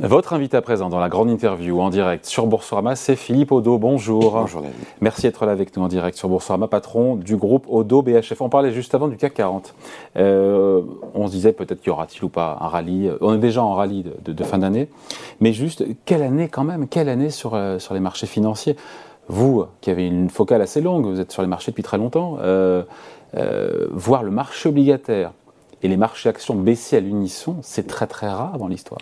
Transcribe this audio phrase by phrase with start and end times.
[0.00, 3.78] Votre invité à présent dans la grande interview en direct sur Boursorama, c'est Philippe Odo.
[3.78, 4.30] Bonjour.
[4.30, 4.76] Bonjour David.
[5.00, 8.40] Merci d'être là avec nous en direct sur Boursorama, patron du groupe Odo BHF.
[8.40, 9.74] On parlait juste avant du CAC 40.
[10.16, 10.82] Euh,
[11.14, 13.10] on se disait peut-être qu'il y aura-t-il ou pas un rallye.
[13.20, 14.88] On est déjà en rallye de, fin d'année.
[15.40, 18.76] Mais juste, quelle année quand même Quelle année sur, euh, sur les marchés financiers?
[19.26, 22.38] Vous, qui avez une focale assez longue, vous êtes sur les marchés depuis très longtemps,
[22.40, 22.84] euh,
[23.90, 25.32] voir le marché obligataire
[25.82, 29.00] et les marchés actions baisser à l'unisson, c'est très très rare dans l'histoire.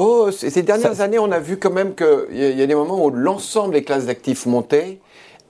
[0.00, 3.10] Oh, ces dernières années, on a vu quand même qu'il y, a des moments où
[3.10, 5.00] l'ensemble des classes d'actifs montaient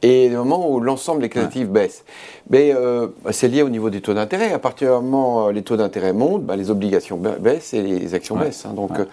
[0.00, 2.02] et des moments où l'ensemble des classes d'actifs baissent.
[2.48, 4.54] Mais euh, c'est lié au niveau des taux d'intérêt.
[4.54, 8.14] À partir du moment où les taux d'intérêt montent, bah, les obligations baissent et les
[8.14, 8.64] actions baissent.
[8.64, 8.72] Hein.
[8.72, 9.04] donc, euh,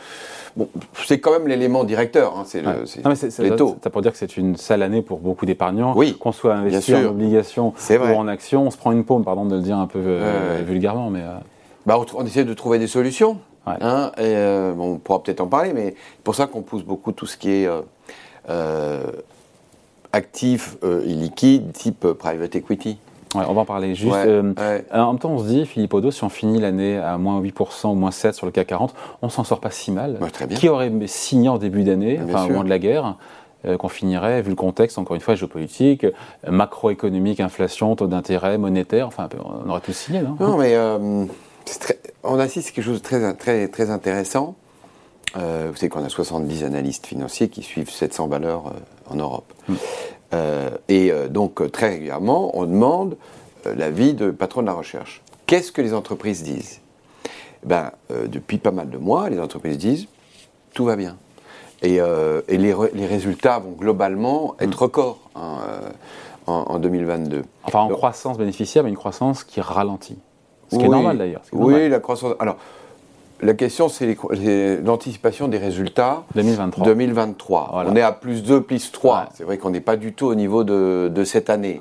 [0.55, 0.69] bon,
[1.05, 2.37] c'est quand même l'élément directeur.
[2.37, 2.61] Hein, c'est
[3.43, 3.75] les taux.
[3.83, 5.91] C'est pour dire que c'est une sale année pour beaucoup d'épargnants.
[5.97, 8.67] Oui, qu'on soit investi en obligations ou en actions.
[8.67, 11.09] On se prend une paume, pardon de le dire un peu euh, vulgairement.
[11.09, 11.23] mais
[11.85, 13.37] bah, on essaie de trouver des solutions.
[13.65, 17.11] Hein, et, euh, on pourra peut-être en parler, mais c'est pour ça qu'on pousse beaucoup
[17.11, 17.81] tout ce qui est euh,
[18.49, 19.03] euh,
[20.11, 22.97] actif et liquide, type private equity.
[23.33, 24.13] on va en parler juste.
[24.13, 27.87] en même temps, on se dit, Philippe Odo, si on finit l'année à moins 8%
[27.87, 30.19] ou moins 7% sur le CAC 40, on s'en sort pas si mal.
[30.31, 30.57] très bien.
[30.57, 33.15] Qui aurait signé en début d'année, enfin au moment de la guerre
[33.79, 36.05] qu'on finirait, vu le contexte, encore une fois, géopolitique,
[36.47, 40.37] macroéconomique, inflation, taux d'intérêt, monétaire, enfin, on aurait tout signé, non?
[40.39, 40.75] Non, mais
[42.25, 44.55] on assiste à quelque chose de très, très, très intéressant.
[45.37, 49.53] Euh, vous savez qu'on a 70 analystes financiers qui suivent 700 valeurs euh, en Europe.
[49.67, 49.75] Hmm.
[50.33, 53.15] Euh, et donc, très régulièrement, on demande
[53.65, 55.21] l'avis de patron de la recherche.
[55.45, 56.81] Qu'est-ce que les entreprises disent?
[57.63, 60.07] Ben, Depuis pas mal de mois, les entreprises disent
[60.73, 61.15] tout va bien.
[61.81, 61.99] Et,
[62.49, 64.83] les, résultats vont globalement être hmm.
[64.83, 65.59] records hein,
[66.47, 67.43] en, 2022.
[67.63, 70.17] Enfin, en croissance bénéficiaire, mais une croissance qui ralentit.
[70.75, 71.41] Ce qui est normal d'ailleurs.
[71.51, 72.33] Oui, la croissance.
[72.39, 72.57] Alors,
[73.41, 74.17] la question, c'est
[74.83, 76.85] l'anticipation des résultats 2023.
[76.85, 77.85] 2023.
[77.87, 79.29] On est à plus 2, plus 3.
[79.33, 81.79] C'est vrai qu'on n'est pas du tout au niveau de, cette année.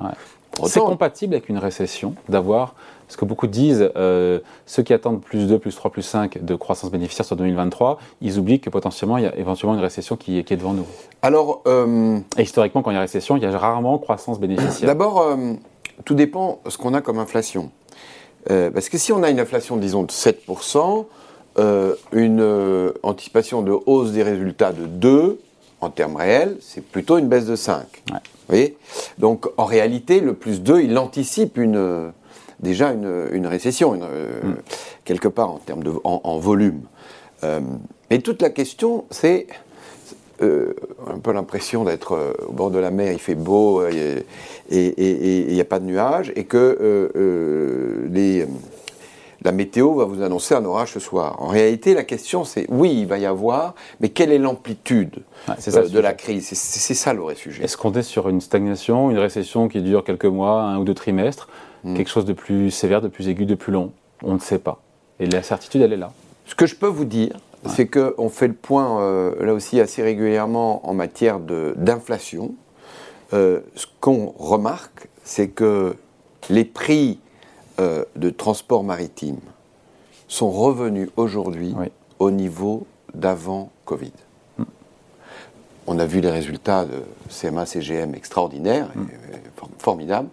[0.65, 2.75] C'est compatible avec une récession d'avoir
[3.09, 6.55] ce que beaucoup disent, euh, ceux qui attendent plus 2, plus 3, plus 5 de
[6.55, 10.39] croissance bénéficiaire sur 2023, ils oublient que potentiellement il y a éventuellement une récession qui,
[10.39, 10.87] est devant nous.
[11.21, 14.87] Alors, euh, historiquement, quand il y a récession, il y a rarement croissance bénéficiaire.
[14.87, 15.37] D'abord, euh,
[16.05, 17.71] tout dépend de ce qu'on a comme inflation.
[18.51, 21.07] Euh, parce que si on a une inflation, disons, de 7%,
[21.59, 25.41] euh, une euh, anticipation de hausse des résultats de 2,
[25.81, 27.85] en termes réels, c'est plutôt une baisse de 5.
[28.09, 28.17] Vous
[28.49, 28.77] voyez?
[29.19, 32.13] Donc, en réalité, le plus 2, il anticipe une,
[32.61, 34.57] déjà une, récession, mm.
[35.05, 36.81] quelque part, en termes de en, volume.
[38.11, 39.47] et toute la question, c'est
[40.43, 40.75] euh,
[41.07, 44.21] un peu l'impression d'être euh, au bord de la mer, il fait beau euh,
[44.71, 47.11] et il n'y a pas de nuages, et que
[48.11, 48.47] les,
[49.43, 51.37] la météo va vous annoncer un orage ce soir.
[51.41, 55.99] En réalité, la question c'est oui, il va y avoir, mais quelle est l'amplitude de
[56.01, 56.49] la crise?
[56.55, 57.63] C'est ça le vrai sujet.
[57.63, 60.95] Est-ce qu'on est sur une stagnation, une récession qui dure quelques mois, un ou deux
[60.95, 61.49] trimestres,
[61.85, 61.95] hmm.
[61.95, 63.93] quelque chose de plus sévère, de plus aigu, de plus long?
[64.23, 64.81] On ne sait pas.
[65.21, 66.13] Et la certitude, elle est là.
[66.47, 67.37] Ce que je peux vous dire,
[67.67, 72.55] c'est qu'on fait le point euh, là aussi assez régulièrement en matière d'inflation.
[73.33, 75.97] Euh, ce qu'on remarque, c'est que
[76.51, 77.19] les prix
[77.81, 79.39] euh, de transport maritime
[80.29, 81.75] sont revenus aujourd'hui
[82.19, 84.13] au niveau d'avant Covid.
[84.59, 84.65] Hmm.
[85.87, 89.07] On a vu les résultats de CMA, CGM extraordinaires, hmm.
[89.79, 90.29] formidables,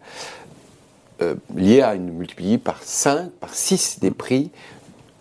[1.55, 4.49] liés à une multipliée par 5, par 6 des prix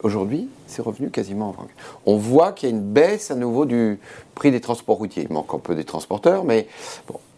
[0.03, 1.67] Aujourd'hui, c'est revenu quasiment en
[2.07, 3.99] On voit qu'il y a une baisse à nouveau du
[4.35, 5.27] prix des transports routiers.
[5.29, 6.67] Il manque un peu des transporteurs, mais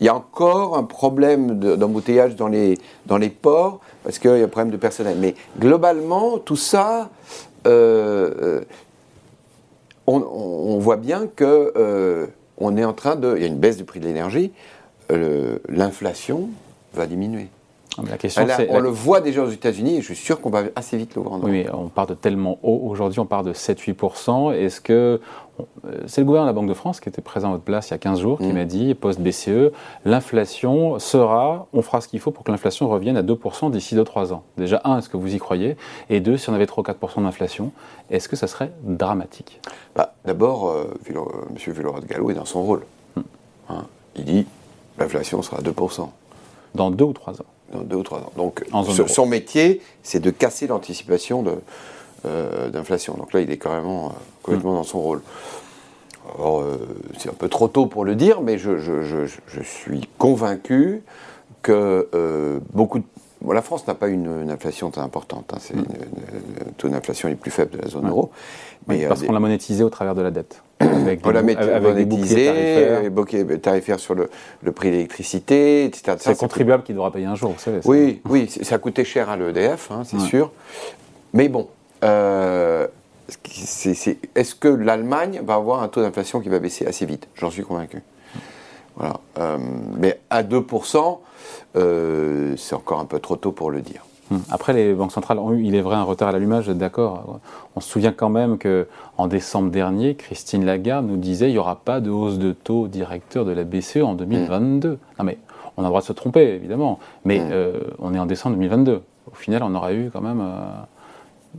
[0.00, 4.40] il y a encore un problème d'embouteillage dans les, dans les ports parce qu'il y
[4.40, 5.16] a un problème de personnel.
[5.18, 7.10] Mais globalement, tout ça,
[7.66, 8.60] euh, euh,
[10.06, 12.26] on, voit bien que euh,
[12.60, 13.34] est en train de.
[13.36, 14.52] Il y a une baisse du prix de l'énergie.
[15.68, 16.48] L'inflation
[16.94, 17.48] va diminuer.
[17.98, 21.14] Ah, on le voit déjà aux États-Unis et je suis sûr qu'on va assez vite
[21.14, 22.80] le voir Oui, mais on part de tellement haut.
[22.84, 24.52] Aujourd'hui, on part de 7-8%.
[24.54, 25.20] Est-ce que.
[25.84, 27.88] Euh, c'est le gouverneur de la Banque de France qui était présent à votre place
[27.88, 28.52] il y a 15 jours qui mm.
[28.52, 29.72] m'a dit, post-BCE,
[30.06, 31.66] l'inflation sera.
[31.74, 34.44] On fera ce qu'il faut pour que l'inflation revienne à 2% d'ici 2-3 ans.
[34.56, 35.76] Déjà, un, est-ce que vous y croyez?
[36.08, 37.72] Et deux, si on avait 3-4% d'inflation,
[38.10, 39.60] est-ce que ça serait dramatique?
[39.94, 41.74] Bah, D'abord, euh, M.
[41.74, 42.84] de Gallo est dans son rôle.
[43.16, 43.20] Mm.
[43.68, 43.84] Hein,
[44.16, 44.46] il dit
[44.98, 46.08] l'inflation sera à 2%.
[46.74, 47.46] Dans 2 ou 3 ans
[47.84, 48.32] deux ou trois ans.
[48.36, 48.64] Donc,
[49.06, 51.44] son métier, c'est de casser l'anticipation
[52.24, 53.14] euh, d'inflation.
[53.14, 54.10] Donc là, il est carrément, euh,
[54.44, 55.22] complètement dans son rôle.
[56.38, 56.76] Euh,
[57.18, 59.26] c'est un peu trop tôt pour le dire, mais je,
[59.64, 61.02] suis convaincu
[61.62, 63.02] que beaucoup
[63.50, 65.52] la France n'a pas une, inflation très importante.
[65.54, 65.58] Hein.
[65.60, 65.84] c'est mm.
[66.66, 68.30] le taux d'inflation est plus faible de la zone euro.
[68.88, 70.62] Mais, parce qu'on l'a monétisé au travers de la dette.
[70.80, 73.60] on l'a monétisé, tarifaires.
[73.60, 74.28] tarifaire sur le,
[74.72, 76.16] prix de l'électricité, etc.
[76.18, 77.80] C'est le contribuable qui devra payer un jour, vous savez.
[77.84, 80.52] Oui, oui, ça a coûté cher à l'EDF, hein, c'est sûr.
[81.32, 81.68] Mais bon,
[82.04, 82.86] euh,
[84.34, 87.28] est-ce que l'Allemagne va avoir un taux d'inflation qui va baisser assez vite?
[87.34, 88.02] J'en suis convaincu.
[88.96, 89.14] Voilà.
[89.38, 89.58] Euh,
[89.98, 91.18] mais à 2%,
[91.76, 94.04] euh, c'est encore un peu trop tôt pour le dire.
[94.30, 94.38] Hmm.
[94.50, 97.40] Après, les banques centrales ont eu, il est vrai, un retard à l'allumage, d'accord?
[97.76, 101.76] On se souvient quand même qu'en décembre dernier, Christine Lagarde nous disait qu'il n'y aura
[101.76, 104.90] pas de hausse de taux directeur de la BCE en 2022.
[104.90, 104.98] Hmm.
[105.18, 105.38] Non mais,
[105.76, 107.48] on a le droit de se tromper, évidemment, mais hmm.
[107.52, 109.02] euh, on est en décembre 2022.
[109.30, 110.42] Au final, on aura eu quand même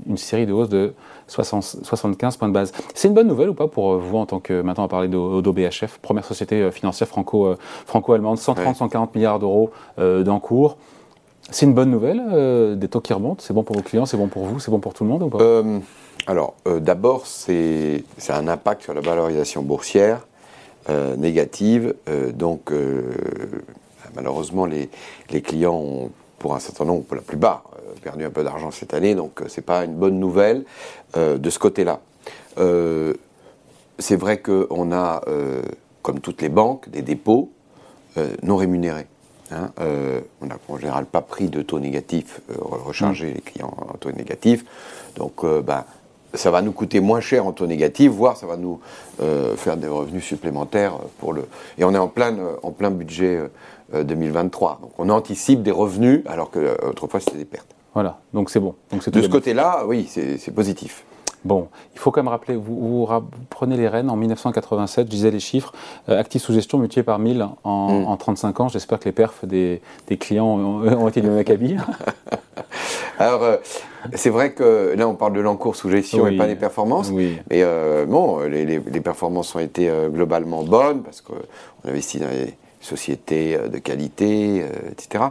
[0.07, 0.94] une série de hausses de
[1.28, 2.72] 75 points de base.
[2.94, 5.08] C'est une bonne nouvelle ou pas pour vous en tant que, maintenant on va parler
[5.08, 10.78] d'Odo BHF, première société euh, financière franco, euh, franco-allemande, 130-140 milliards d'euros euh, d'encours.
[11.50, 14.28] C'est une bonne nouvelle, des taux qui remontent, c'est bon pour vos clients, c'est bon
[14.28, 15.62] pour vous, c'est bon pour tout le monde ou pas?
[16.25, 20.25] Alors d'abord c'est un impact sur la valorisation boursière
[21.18, 21.96] négative,
[22.34, 22.72] donc
[24.16, 24.90] malheureusement les,
[25.31, 26.12] les clients ont
[26.44, 27.63] pour un certain nombre, pour la plupart,
[28.04, 30.66] perdu un peu d'argent cette année, donc ce n'est pas une bonne nouvelle.
[31.16, 32.00] Euh, de ce côté-là.
[32.57, 33.13] Euh,
[34.00, 35.62] c'est vrai qu'on a, euh,
[36.01, 37.51] comme toutes les banques, des dépôts
[38.44, 39.07] non rémunérés.
[39.51, 39.72] Hein.
[40.42, 43.34] on n'a en général pas pris de taux négatifs, recharger mm.
[43.34, 44.66] les clients en taux négatif.
[45.16, 45.84] Donc, ben,
[46.33, 48.80] ça va nous coûter moins cher en taux négatif, voire ça va nous
[49.56, 51.47] faire des revenus supplémentaires pour le.
[51.77, 53.39] Et on est en plein, en plein budget
[53.94, 54.80] 2023.
[54.81, 57.74] Donc on anticipe des revenus alors que autrefois c'était des pertes.
[57.94, 58.74] Voilà, donc c'est bon.
[58.91, 61.06] Donc de ce côté-là, oui, c'est positif.
[61.45, 63.07] Bon, il faut quand même rappeler, vous,
[63.50, 65.74] prenez les rênes en 1987, je disais les chiffres,
[66.07, 68.62] euh, actifs sous gestion multipliés par 1000 en, 35 mm.
[68.62, 68.68] ans.
[68.69, 69.81] J'espère que les perfs des,
[70.19, 71.75] clients ont, été du même acabit.
[73.19, 73.57] Alors, euh,
[74.13, 77.12] c'est vrai que là, on parle de l'encours sous gestion et pas des performances.
[77.12, 81.36] Mais euh, bon, les, les, performances ont été globalement bonnes parce qu'on
[81.86, 85.25] investit dans les sociétés euh, de qualité, euh, etc.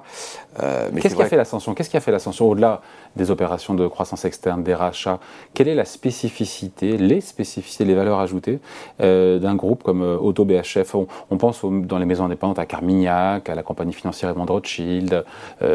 [0.62, 1.75] Euh, Qu'est-ce qui a fait l'ascension?
[1.75, 2.82] Qu'est-ce qui a fait l'ascension au-delà
[3.16, 5.20] des opérations de croissance externe, des rachats?
[5.54, 8.58] Quelle est la spécificité, les spécificités, les valeurs ajoutées
[8.99, 13.62] d'un groupe comme Auto BHF on, pense dans les maisons indépendantes à Carmignac, à la
[13.62, 15.25] compagnie financière Edmond Rothschild,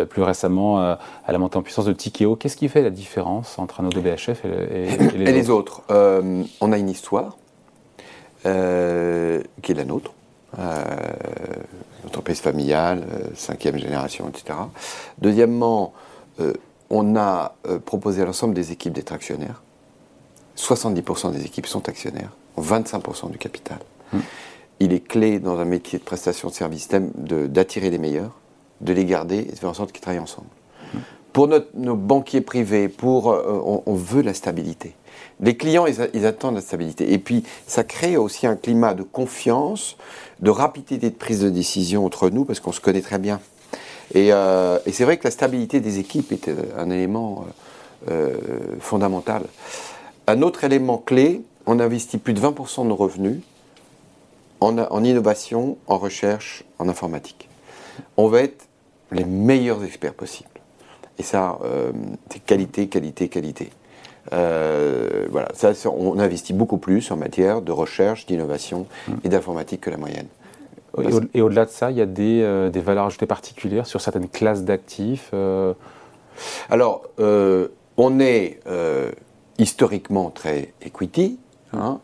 [0.10, 0.98] plus récemment à
[1.28, 2.36] la montée en puissance de Tikeo.
[2.36, 6.90] Qu'est-ce qui fait la différence entre un Auto BHF et, les, autres, On a une
[6.90, 7.38] histoire
[8.44, 10.14] qui est la nôtre
[12.06, 14.58] entreprise familiale, euh, cinquième génération, etc.
[15.20, 15.94] Deuxièmement,
[16.40, 16.54] euh,
[16.90, 17.56] on a
[17.86, 19.62] proposé à l'ensemble des équipes d'être actionnaires.
[20.56, 23.80] 70% des équipes sont actionnaires, ont 25% du capital.
[24.14, 24.20] Hmm.
[24.80, 28.32] Il est clé dans un métier de prestation de service d'attirer les meilleurs,
[28.80, 30.48] de les garder et de faire en sorte qu'ils travaillent ensemble.
[30.94, 31.00] Hmm.
[31.34, 34.96] Pour nos banquiers privés, pour, on, veut la stabilité.
[35.40, 37.14] Les clients, ils, attendent la stabilité.
[37.14, 39.96] Et puis, ça crée aussi un climat de confiance,
[40.40, 43.40] de rapidité de prise de décision entre nous, parce qu'on se connaît très bien.
[44.14, 47.46] Et, euh, c'est vrai que la stabilité des équipes est euh, un élément
[48.10, 48.36] euh,
[48.80, 49.44] fondamental.
[50.26, 53.42] Un autre élément clé, on investit plus de 20% de nos revenus
[54.60, 57.48] en, innovation, en recherche, en informatique.
[58.18, 58.68] On va être
[59.12, 60.50] les meilleurs experts possibles.
[61.20, 61.60] Et ça,
[62.32, 63.70] c'est qualité, qualité, qualité.
[64.34, 69.14] Euh, voilà, ça, on investit beaucoup plus en matière de recherche, d'innovation hmm.
[69.24, 70.28] et d'informatique que la moyenne.
[71.34, 74.02] Et, au, delà de ça, il y a des, euh, des, valeurs ajoutées particulières sur
[74.02, 75.74] certaines classes d'actifs euh
[76.72, 77.04] Alors,
[77.98, 78.60] on est
[79.60, 81.38] historiquement très equity,
[81.74, 82.00] hein,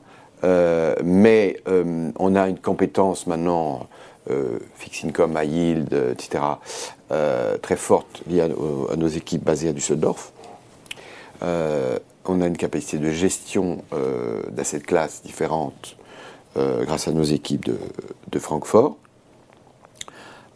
[1.03, 3.87] mais on a une compétence maintenant,
[4.75, 6.43] fixed income, high yield, etc.,
[7.63, 10.33] très forte liée à, nos équipes basées à Düsseldorf
[12.25, 15.95] on a une capacité de gestion euh, d'assets de classe différentes
[16.57, 18.97] euh, grâce à nos équipes de, Francfort.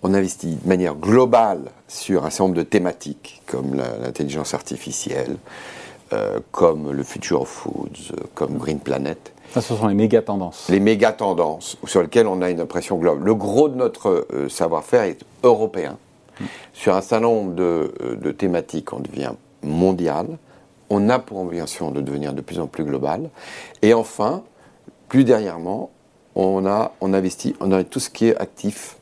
[0.03, 5.37] On investit de manière globale sur un certain nombre de thématiques comme l'intelligence artificielle,
[6.13, 9.33] euh, comme le future of foods, comme Green Planet.
[9.53, 10.67] Ça, ce sont les méga tendances.
[10.69, 13.23] Les méga tendances sur lesquelles on a une impression globale.
[13.23, 15.97] Le gros de notre savoir-faire est européen.
[16.39, 16.45] Hmm.
[16.73, 19.33] Sur un certain nombre de, de thématiques, on devient
[19.63, 20.37] mondial
[20.89, 23.29] on a pour ambition de devenir de plus en plus global.
[23.81, 24.43] Et enfin,
[25.09, 25.91] plus derrièrement,
[26.35, 28.97] on a on investit on a tout ce qui est actif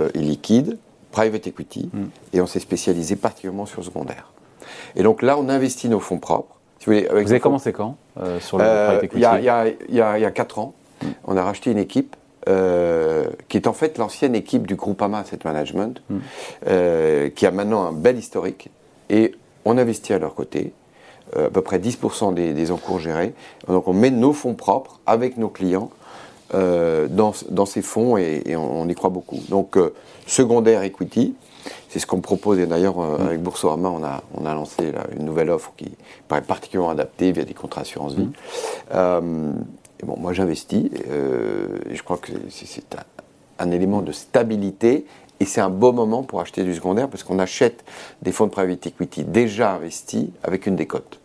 [0.00, 0.78] euh, et liquide,
[1.12, 2.04] private equity, mm.
[2.32, 4.32] et on s'est spécialisé particulièrement sur le secondaire.
[4.96, 6.58] Et donc là, on investit nos fonds propres.
[6.86, 9.24] vous, avez commencé quand euh, sur le euh, private equity
[9.88, 11.06] Il y, a 4 ans, mm.
[11.24, 12.16] on a racheté une équipe
[13.48, 16.02] qui est en fait l'ancienne équipe du groupe AMA Asset Management,
[16.64, 18.70] qui a maintenant un bel historique.
[19.08, 20.72] Et on investit à leur côté,
[21.36, 23.34] à peu près 10% des, encours gérés.
[23.68, 25.90] Donc on met nos fonds propres avec nos clients
[26.52, 27.32] dans,
[27.66, 29.40] ces fonds et, on, y croit beaucoup.
[29.48, 29.78] Donc
[30.26, 31.34] secondaire equity,
[31.88, 32.58] c'est ce qu'on propose.
[32.58, 33.26] Et d'ailleurs, euh, mm.
[33.26, 35.90] avec Boursorama, on a, on a lancé une nouvelle offre qui
[36.28, 38.24] paraît particulièrement adaptée via des contrats assurance vie.
[38.24, 38.32] Mm.
[38.94, 39.52] Euh,
[40.02, 40.88] et bon, moi, j'investis.
[41.10, 42.96] Euh, et je crois que c'est
[43.58, 45.06] un, élément de stabilité.
[45.40, 47.82] Et c'est un beau moment pour acheter du secondaire parce qu'on achète
[48.20, 51.19] des fonds de private equity déjà investis avec une décote.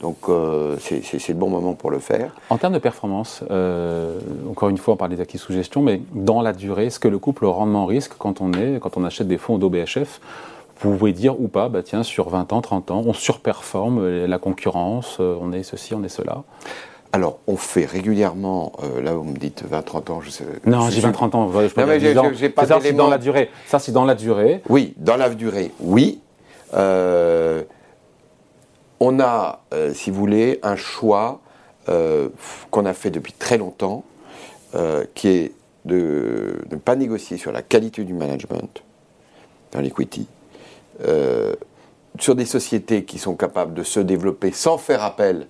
[0.00, 2.34] Donc euh, c'est le bon moment pour le faire.
[2.48, 4.18] En termes de performance, euh,
[4.50, 7.08] encore une fois on parle des acquis sous gestion, mais dans la durée, est-ce que
[7.08, 10.20] le couple rendement risque quand on, est, quand on achète des fonds d'OBHF
[10.82, 14.26] vous pouvez dire ou pas, bah tiens, sur 20 ans, 30 ans, on surperforme euh,
[14.26, 16.42] la concurrence, on est ceci, on est cela?
[17.12, 20.44] Alors, on fait régulièrement, là vous me dites 20-30 ans, je sais.
[20.64, 23.50] Non, j'ai 20-30 ans, je peux non, j'ai pas ça, c'est dans la durée.
[23.66, 24.62] Ça, c'est dans la durée.
[24.70, 26.20] Oui, dans la durée, oui.
[26.72, 27.62] Euh,
[29.00, 31.40] on a, euh, si vous voulez, un choix
[31.88, 32.28] euh,
[32.70, 34.04] qu'on a fait depuis très longtemps,
[34.74, 35.52] euh, qui est
[35.86, 38.82] de, ne pas négocier sur la qualité du management
[39.72, 40.26] dans l'equity,
[42.18, 45.46] sur des sociétés qui sont capables de se développer sans faire appel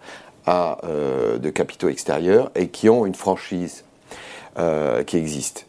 [0.47, 3.85] à de capitaux extérieurs et qui ont une franchise
[5.07, 5.67] qui existe.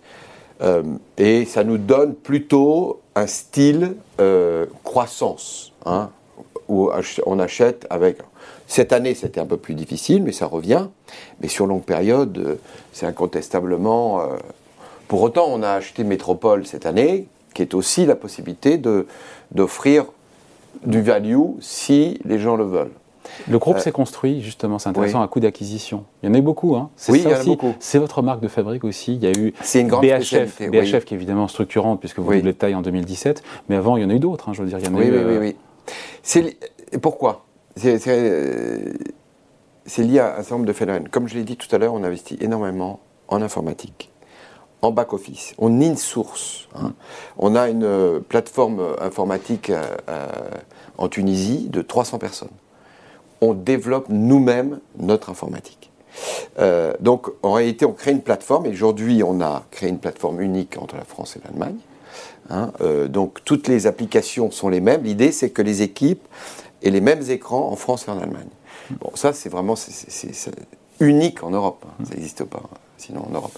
[1.18, 3.96] et ça nous donne plutôt un style
[4.84, 5.72] croissance.
[5.86, 6.12] Hein,
[6.72, 6.90] où
[7.26, 8.18] on achète avec.
[8.68, 10.88] Cette année, c'était un peu plus difficile, mais ça revient.
[11.42, 12.56] Mais sur longue période, euh,
[12.94, 14.22] c'est incontestablement.
[14.22, 14.38] Euh,
[15.10, 18.80] pour autant, on a acheté Métropole cette année, qui est aussi la possibilité
[19.52, 20.06] d'offrir
[20.86, 22.94] du value si les gens le veulent.
[23.50, 26.06] Le groupe euh, s'est construit, justement, c'est intéressant, à coup d'acquisition.
[26.24, 26.76] Il y en a eu beaucoup.
[26.76, 26.90] Hein.
[27.10, 27.74] Oui, il y en a beaucoup.
[27.80, 29.16] C'est votre marque de fabrique aussi.
[29.16, 32.42] Il y a eu une grande BHF, BHF qui est évidemment structurante, puisque vous doublez
[32.42, 33.44] de taille en 2017.
[33.68, 34.80] Mais avant, il y en a eu d'autres, hein, je veux dire.
[34.80, 35.56] Il y en a oui, eu, oui, oui,
[36.24, 36.58] c'est
[37.02, 37.46] pourquoi
[37.76, 38.04] C'est
[39.98, 41.10] lié à un certain nombre de phénomènes.
[41.10, 44.12] Comme je l'ai dit tout à l'heure, on investit énormément en informatique,
[44.82, 45.54] en back-office.
[45.58, 46.68] On in-source.
[46.76, 46.94] Hein.
[47.38, 50.28] On a une plateforme informatique euh, euh,
[50.98, 52.50] en Tunisie de 300 personnes.
[53.42, 55.92] On développe nous-mêmes notre informatique.
[56.60, 58.66] Euh, donc, en réalité, on crée une plateforme.
[58.66, 61.78] Et aujourd'hui, on a créé une plateforme unique entre la France et l'Allemagne.
[62.50, 65.04] Hein, euh, donc toutes les applications sont les mêmes.
[65.04, 66.28] L'idée, c'est que les équipes
[66.84, 68.50] aient les mêmes écrans en France et en Allemagne.
[69.00, 69.76] Bon, ça, c'est vraiment
[71.00, 71.86] unique en Europe.
[71.88, 72.06] Hein.
[72.06, 72.64] Ça n'existe pas,
[72.98, 73.58] sinon en Europe.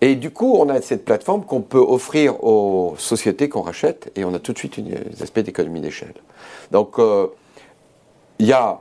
[0.00, 4.24] Et du coup, on a cette plateforme qu'on peut offrir aux sociétés qu'on rachète et
[4.24, 6.14] on a tout de suite une, aspect d'économie d'échelle.
[6.70, 7.26] Donc, euh,
[8.38, 8.80] il y a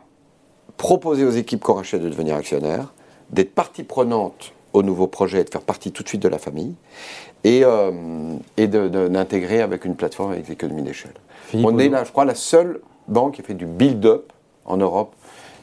[0.77, 2.93] proposer aux équipes qu'on rachète de devenir actionnaires,
[3.31, 6.37] d'être partie prenante au nouveau projet et de faire partie tout de suite de la
[6.37, 6.75] famille
[7.43, 7.91] et, euh,
[8.57, 11.13] et d'intégrer avec une plateforme avec l'économie d'échelle.
[11.53, 14.31] On est là, je crois, la seule banque qui a fait du build-up
[14.65, 15.13] en Europe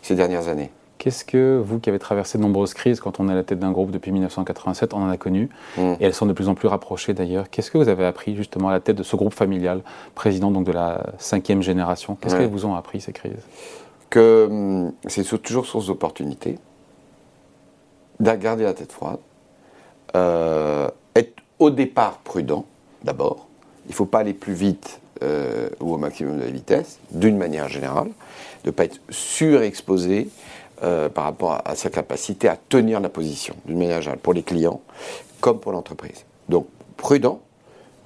[0.03, 0.71] ces dernières années.
[0.99, 3.59] Qu'est-ce que vous qui avez traversé de nombreuses crises quand on est à la tête
[3.59, 5.81] d'un groupe depuis 1987, on en a connu, mm.
[6.01, 7.51] et elles sont de plus en plus rapprochées d'ailleurs.
[7.51, 9.83] Qu'est-ce que vous avez appris justement à la tête de ce groupe familial,
[10.15, 12.17] président donc de la cinquième génération?
[12.19, 13.45] Qu'est-ce qu'elles vous ont appris ces crises?
[14.09, 16.59] Que hum, c'est toujours source d'opportunités,
[18.21, 19.19] de garder la tête froide,
[20.17, 22.65] euh, être au départ prudent,
[23.03, 23.49] d'abord.
[23.87, 27.37] Il ne faut pas aller plus vite euh, ou au maximum de la vitesse, d'une
[27.37, 28.09] manière générale,
[28.65, 30.29] de ne pas être surexposé
[30.83, 34.43] euh, par rapport à, sa capacité à tenir la position, d'une manière générale, pour les
[34.43, 34.81] clients
[35.41, 36.25] comme pour l'entreprise.
[36.49, 36.67] Donc
[36.97, 37.41] prudent,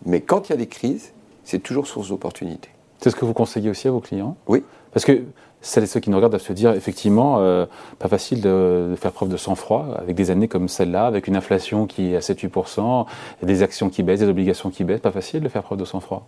[0.04, 1.12] mais quand il y a des crises,
[1.44, 2.68] c'est toujours source d'opportunité.
[3.00, 4.36] C'est ce que vous conseillez aussi à vos clients?
[4.48, 4.64] Oui.
[4.92, 5.22] Parce que
[5.60, 7.66] celles et ceux qui nous regardent doivent se dire effectivement, euh,
[7.98, 11.86] pas facile de, faire preuve de sang-froid avec des années comme celle-là, avec une inflation
[11.86, 13.06] qui est à 7-8%,
[13.42, 16.26] des actions qui baissent, des obligations qui baissent, pas facile de faire preuve de sang-froid.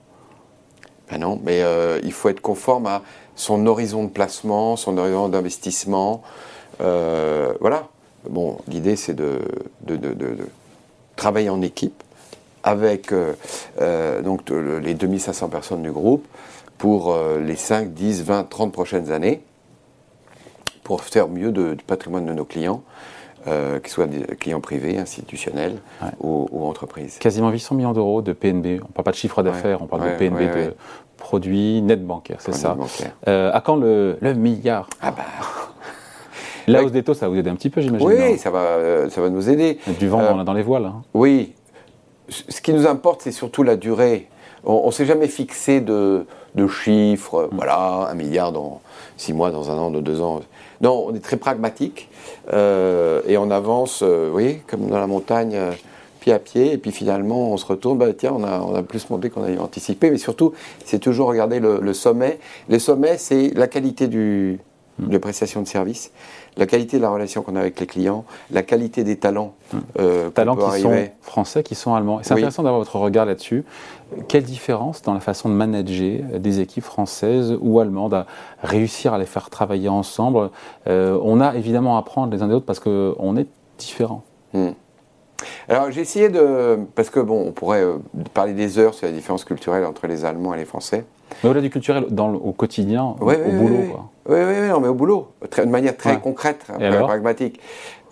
[1.11, 3.03] Ben non, mais euh, il faut être conforme à
[3.37, 6.23] son horizon de placement, son horizon d'investissement.
[6.81, 7.89] Euh, voilà.
[8.29, 9.41] Bon, l'idée c'est de,
[11.17, 12.03] travailler en équipe
[12.63, 13.13] avec
[14.23, 16.27] donc les 2500 personnes du groupe
[16.81, 19.43] pour euh, les 5, 10, 20, 30 prochaines années,
[20.83, 22.83] pour faire mieux du patrimoine de nos clients,
[23.47, 25.77] euh, qu'ils soient des clients privés, institutionnels
[26.21, 27.19] ou, entreprises.
[27.19, 28.81] Quasiment 800 millions d'euros de PNB.
[28.83, 30.75] On ne parle pas de chiffre d'affaires, on parle de PNB de
[31.19, 32.75] produits net bancaires, c'est ça.
[33.29, 34.89] Euh, à quand le, milliard?
[35.03, 35.25] Ah bah.
[36.67, 38.07] La hausse des taux, ça va vous aider un petit peu, j'imagine.
[38.07, 39.79] Oui, ça va, ça va nous aider.
[39.99, 40.87] Du vent dans les voiles.
[40.87, 41.03] Hein.
[41.13, 41.53] Oui.
[42.29, 44.31] Ce qui nous importe, c'est surtout la durée.
[44.65, 47.57] On ne s'est jamais fixé de, de chiffres, mm.
[47.57, 48.81] voilà, un milliard dans
[49.17, 50.41] six mois, dans un an, dans deux ans.
[50.81, 52.09] Non, on est très pragmatique
[52.53, 55.73] euh, et on avance, euh, vous voyez, comme dans la montagne, euh,
[56.21, 58.83] pied à pied, et puis finalement on se retourne, bah, tiens, on a, on a
[58.83, 60.53] plus monté qu'on avait anticipé, mais surtout,
[60.85, 62.39] c'est toujours regarder le, sommet.
[62.69, 64.59] Le sommet, c'est la qualité du.
[65.09, 66.13] De prestation de service,
[66.57, 69.55] la qualité de la relation qu'on a avec les clients, la qualité des talents.
[69.73, 69.79] Hmm.
[69.99, 72.21] Euh, talents qui sont français, qui sont allemands.
[72.23, 73.65] C'est intéressant d'avoir votre regard là-dessus.
[74.29, 78.27] Quelle différence dans la façon de manager des équipes françaises ou allemandes, à
[78.63, 80.51] réussir à les faire travailler ensemble?
[80.89, 83.47] Euh, On a évidemment à apprendre les uns des autres parce qu'on est
[83.79, 84.23] différents.
[84.53, 84.71] Hmm.
[85.69, 86.79] Alors j'ai essayé de...
[86.95, 87.99] Parce que bon, on pourrait euh,
[88.35, 91.05] parler des heures sur la différence culturelle entre les Allemands et les Français.
[91.43, 94.09] Mais au-delà du culturel, dans au quotidien, au, boulot.
[94.29, 97.61] Oui, oui, oui, non, mais au boulot, de manière très concrète, très pragmatique.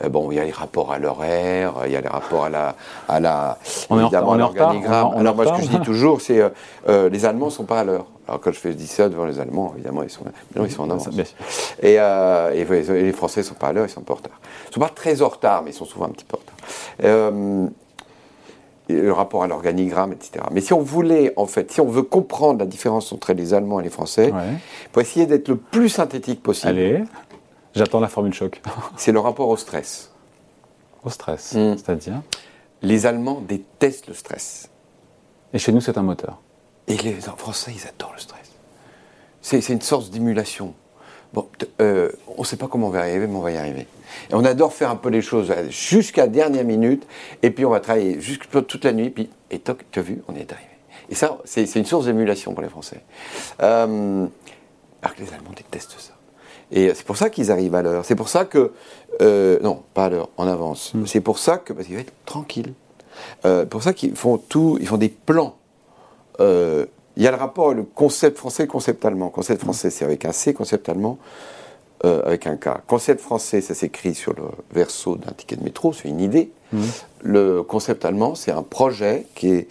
[0.03, 2.49] Euh, bon, il y a les rapports à l'horaire, il y a les rapports à
[2.51, 2.75] la,
[3.09, 3.59] à la
[3.91, 5.13] on évidemment, à l'organigramme.
[5.17, 6.51] Alors moi, ce que je dis toujours, c'est euh,
[6.89, 8.07] euh, les Allemands ne sont pas à l'heure.
[8.29, 10.83] Alors quand je fais, dis ça devant les Allemands, évidemment, ils sont, non, ils sont
[10.83, 11.09] en avance.
[11.83, 14.39] Et, et, les Français ne sont pas à l'heure, ils sont en retard.
[14.67, 16.41] Ils ne sont pas très en retard, mais ils sont souvent un petit peu en
[16.41, 17.73] retard
[18.89, 20.45] le rapport à l'organigramme, etc.
[20.51, 23.81] Mais si on voulait, en fait, si on veut comprendre la différence entre les Allemands
[23.81, 24.59] et les Français, il
[24.93, 26.71] faut essayer d'être le plus synthétique possible.
[26.71, 27.05] Allez,
[27.75, 28.61] j'attends la formule choc.
[28.97, 30.11] C'est le rapport au stress.
[31.05, 31.77] Au stress, hmm.
[31.77, 32.23] c'est-à-dire
[32.83, 34.69] Les Allemands détestent le stress.
[35.53, 36.41] Et chez nous, c'est un moteur.
[36.89, 38.51] Et les Français, ils adorent le stress.
[39.41, 40.75] C'est une source d'émulation.
[41.33, 41.47] Bon,
[41.81, 43.87] euh, on ne sait pas comment on va y arriver, mais on va y arriver.
[44.31, 47.07] Et on adore faire un peu les choses jusqu'à la dernière minute,
[47.43, 50.23] et puis on va travailler jusqu'à toute la nuit, puis, et toc, tu as vu,
[50.29, 50.69] on est arrivé.
[51.11, 53.03] Et ça, c'est une source d'émulation pour les Français.
[53.63, 54.27] Euh,
[55.03, 56.13] alors que les Allemands détestent ça.
[56.71, 58.05] Et c'est pour ça qu'ils arrivent à l'heure.
[58.05, 58.73] C'est pour ça que.
[59.23, 60.93] Euh, non, pas à l'heure, en avance.
[60.95, 61.07] Hmm.
[61.07, 61.73] C'est pour ça que.
[61.73, 62.75] Parce qu'ils vont être tranquilles.
[63.47, 64.77] Euh, pour ça qu'ils font tout.
[64.81, 65.57] Ils font des plans.
[66.41, 66.87] Euh,
[67.17, 69.31] il y a le rapport, le concept français, le concept allemand.
[69.31, 71.19] Concept français, c'est avec un C, concept allemand,
[72.05, 72.69] euh, avec un K.
[72.87, 76.51] Concept français, ça s'écrit sur le verso d'un ticket de métro, c'est une idée.
[76.73, 76.83] Mmh.
[77.23, 79.69] Le concept allemand, c'est un projet qui est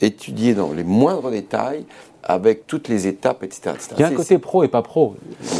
[0.00, 1.84] étudié dans les moindres détails,
[2.28, 3.76] avec toutes les étapes, etc.
[3.96, 5.14] Il y a un côté pro et pas pro.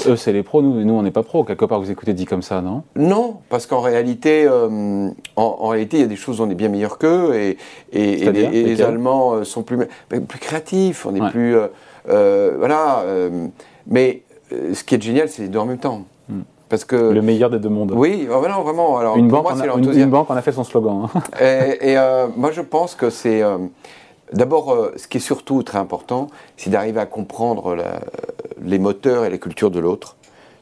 [0.06, 1.44] Eux, c'est les pros, nous, nous on n'est pas pro.
[1.44, 2.82] Quelque part, vous écoutez dit comme ça, non?
[2.96, 6.56] Non, parce qu'en réalité, euh, en, réalité, il y a des choses où on est
[6.56, 7.56] bien meilleur qu'eux, et,
[7.92, 11.56] et, les, Allemands euh, sont plus, plus créatifs, on est plus...
[12.08, 13.04] Euh, voilà,
[13.88, 16.04] mais ce qui est génial, c'est les deux en même temps.
[16.28, 16.42] Hmm.
[16.68, 17.92] Parce que, le meilleur des deux mondes.
[17.94, 18.98] Oui, vraiment, vraiment.
[18.98, 21.08] Alors, une, banque moi, a, une, une, banque en a fait son slogan.
[21.14, 21.20] Hein.
[21.40, 21.96] et, et
[22.36, 23.42] moi, je pense que c'est
[24.32, 27.76] D'abord, euh, ce qui est surtout très important, c'est d'arriver à comprendre
[28.60, 30.16] les moteurs et les cultures de l'autre.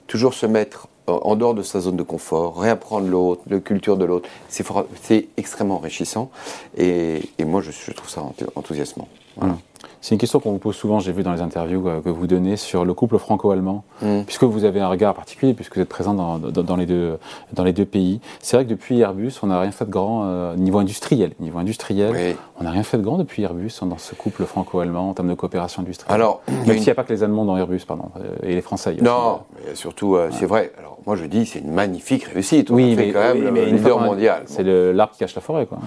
[0.06, 4.04] Toujours se mettre en dehors de sa zone de confort, réapprendre l'autre, la culture de
[4.04, 4.28] l'autre.
[4.48, 6.30] C'est extrêmement enrichissant.
[6.76, 8.22] Et, moi, je, trouve ça
[8.54, 9.08] enthousiasmant.
[9.36, 9.56] Voilà.
[10.04, 12.26] C'est une question qu'on vous pose souvent, j'ai vu dans les interviews euh, que vous
[12.26, 14.24] donnez sur le couple franco-allemand, mm.
[14.24, 17.16] puisque vous avez un regard particulier, puisque vous êtes présent dans, dans, les, deux,
[17.54, 18.20] dans les deux pays.
[18.40, 21.32] C'est vrai que depuis Airbus, on n'a rien fait de grand euh, niveau industriel.
[21.40, 25.08] Niveau industriel, on n'a rien fait de grand depuis Airbus hein, dans ce couple franco-allemand
[25.08, 26.14] en termes de coopération industrielle.
[26.14, 28.60] Alors, Même s'il n'y a pas que les Allemands dans Airbus, pardon, euh, et les
[28.60, 28.98] Français.
[29.00, 30.70] Non, mais surtout, c'est vrai.
[30.78, 32.70] Alors, moi, je dis, c'est une magnifique réussite.
[32.70, 34.42] On oui, fait quand même oui, mais leader mondial.
[34.44, 35.78] C'est l'arbre qui cache la forêt, quoi.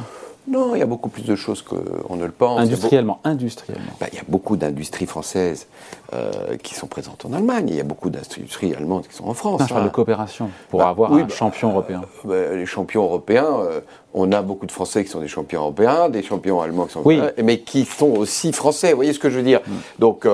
[0.47, 2.61] Non, il y a beaucoup plus de choses qu'on ne le pense.
[2.61, 3.91] Industriellement, industriellement.
[3.99, 5.67] Bah, il y a beaucoup d'industries françaises
[6.13, 7.65] euh, qui sont présentes en Allemagne.
[7.69, 9.59] Il y a beaucoup d'industries allemandes qui sont en France.
[9.59, 12.01] Non, je parle de coopération pour bah, avoir un bah, champion européen.
[12.27, 13.81] Euh, les champions européens, euh,
[14.13, 17.01] on a beaucoup de Français qui sont des champions européens, des champions allemands qui sont
[17.03, 17.21] oui.
[17.43, 18.91] mais qui sont aussi français.
[18.91, 19.71] Vous voyez ce que je veux dire mm.
[19.99, 20.27] Donc,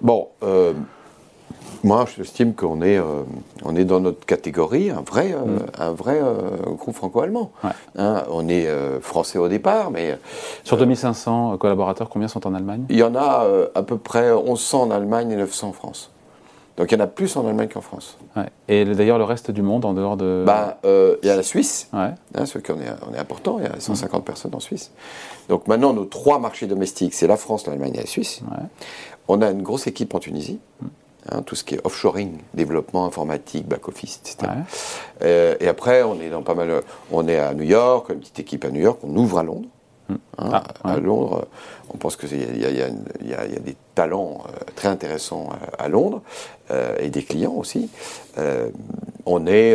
[0.00, 0.28] bon
[1.84, 3.22] moi, j'estime qu'on est, euh,
[3.62, 5.66] on est dans notre catégorie un vrai, euh, mm.
[5.78, 7.52] un vrai euh, groupe franco-allemand.
[7.96, 8.66] Hein, on est
[9.00, 10.18] français au départ, mais...
[10.64, 12.84] Sur 2500 collaborateurs, combien sont en Allemagne?
[12.88, 16.10] Il y en a à peu près 1100 en Allemagne et 900 en France.
[16.76, 18.18] Donc il y en a plus en Allemagne qu'en France.
[18.66, 20.42] Et d'ailleurs, le reste du monde, en dehors de.
[20.46, 22.14] Bah, il y a la Suisse, hein,
[22.46, 22.74] ce qui est,
[23.08, 24.24] on est important, il y a 150 mm.
[24.24, 24.90] personnes en Suisse.
[25.48, 28.40] Donc maintenant, nos trois marchés domestiques, c'est la France, l'Allemagne et la Suisse.
[29.28, 30.58] On a une grosse équipe en Tunisie.
[30.80, 30.86] Mm.
[31.30, 34.52] Hein, tout ce qui est offshoring, développement informatique, back-office, etc.
[35.22, 36.82] Euh, et après, on est dans pas mal.
[37.10, 39.68] On est à New York, une petite équipe à New York, on ouvre à Londres.
[40.10, 40.16] Hmm.
[40.36, 41.46] Hein, ah, à Londres,
[41.88, 46.20] on pense qu'il y, y, y, a des talents euh, très intéressants à, Londres
[46.70, 47.88] euh, et des clients aussi.
[49.24, 49.74] on est,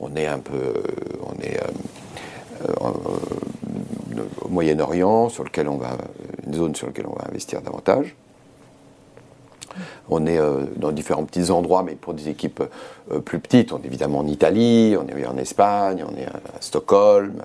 [0.00, 0.82] on est un peu,
[1.24, 1.60] on est
[4.42, 5.98] au Moyen-Orient, sur lequel on va,
[6.44, 8.16] une zone sur laquelle on va investir davantage.
[10.08, 12.62] On est euh, dans différents petits endroits, mais pour des équipes
[13.12, 13.72] euh, plus petites.
[13.72, 17.42] On est évidemment en Italie, on est en Espagne, on est à Stockholm,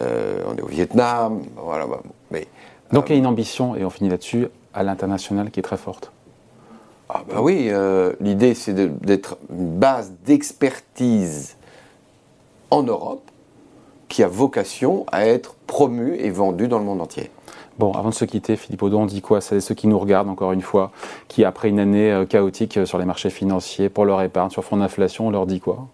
[0.00, 1.42] euh, on est au Vietnam.
[1.56, 1.86] Voilà,
[2.30, 2.46] mais,
[2.92, 5.76] Donc il y a une ambition, et on finit là-dessus, à l'international qui est très
[5.76, 6.10] forte.
[7.08, 7.70] Ah bah oui,
[8.20, 11.56] l'idée c'est d'être une base d'expertise
[12.70, 13.30] en Europe
[14.08, 17.30] qui a vocation à être promu et vendu dans le monde entier.
[17.78, 19.40] Bon, avant de se quitter, Philippe Audon, on dit quoi?
[19.40, 20.92] C'est ceux qui nous regardent, encore une fois,
[21.26, 24.64] qui, après une année euh, chaotique euh, sur les marchés financiers, pour leur épargne, sur
[24.64, 25.88] fonds d'inflation, on leur dit quoi?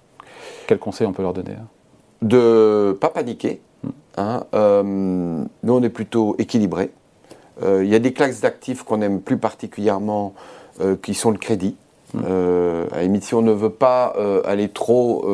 [0.67, 1.55] Quel conseil on peut leur donner
[2.21, 3.63] De pas paniquer.
[3.83, 3.89] Hmm.
[4.19, 6.91] Hein, euh, nous, on est plutôt équilibrés.
[7.63, 10.33] Il y a des classes d'actifs qu'on aime plus particulièrement,
[11.03, 11.77] qui sont le crédit.
[12.15, 12.25] Hmm.
[12.91, 14.17] à la limite, si on ne veut pas
[14.47, 15.27] aller trop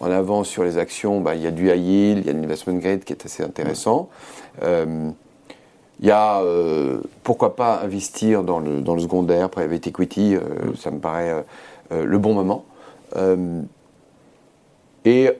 [0.00, 2.32] en avant sur les actions, bah, il y a du high yield, il y a
[2.32, 4.08] l'investment grade qui est assez intéressant.
[6.00, 10.40] Il y a, euh, pourquoi pas, investir dans le, dans le secondaire, private equity, euh,
[10.40, 10.76] mm.
[10.76, 11.44] ça me paraît
[11.92, 12.64] euh, le bon moment.
[15.04, 15.30] et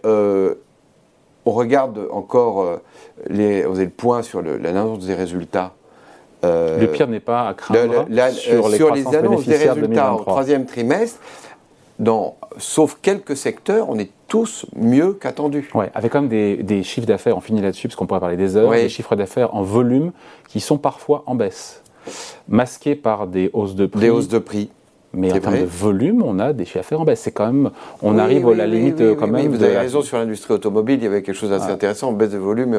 [1.47, 2.81] on regarde encore,
[3.29, 5.73] les, on faisait le point sur l'annonce des résultats.
[6.43, 10.67] le pire n'est pas à craindre sur, les, sur les annonces des résultats au troisième
[10.67, 11.19] trimestre
[12.59, 15.71] sauf quelques secteurs, on est tous mieux qu'attendus.
[15.75, 18.57] Ouais, avec quand même des, chiffres d'affaires, on finit là-dessus parce qu'on pourrait parler des
[18.57, 20.13] heures, des chiffres d'affaires en volume
[20.49, 21.83] qui sont parfois en baisse,
[22.49, 24.01] masqués par des hausses de prix.
[24.01, 24.71] Des hausses de prix.
[25.15, 27.21] Mais en termes de volume, on a des chiffres d'affaires en baisse.
[27.21, 27.71] C'est quand même,
[28.03, 29.49] on arrive à la limite quand même.
[29.49, 30.99] vous avez raison sur l'industrie automobile.
[31.01, 32.79] Il y avait quelque chose d'assez intéressant, baisse de volume et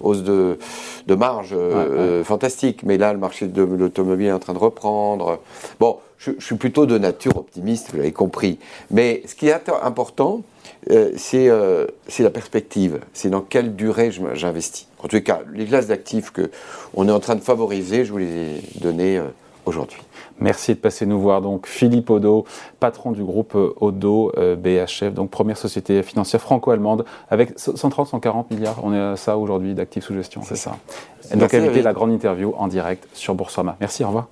[0.00, 0.58] hausse de,
[1.06, 2.82] de, marge euh, fantastique.
[2.84, 5.40] Mais là, le marché de l'automobile est en train de reprendre.
[5.80, 8.58] Bon, je, suis plutôt de nature optimiste, vous l'avez compris.
[8.90, 10.42] Mais ce qui est important,
[10.90, 13.00] euh, euh, c'est la perspective.
[13.12, 14.88] C'est dans quelle durée j'investis.
[15.02, 18.26] En les cas, les classes d'actifs qu'on est en train de favoriser, je vous les
[18.26, 19.20] ai données
[19.66, 20.00] aujourd'hui.
[20.40, 21.42] Merci de passer nous voir.
[21.42, 22.44] Donc Philippe Odo,
[22.80, 28.50] patron du groupe euh, Odo euh, BHF, donc première société financière franco-allemande avec 130, 140
[28.50, 28.80] milliards.
[28.82, 30.76] On est à ça aujourd'hui d'actifs sous gestion, c'est ça.
[31.32, 33.76] Et donc invité la grande interview en direct sur Boursorama.
[33.80, 34.28] Merci, au revoir.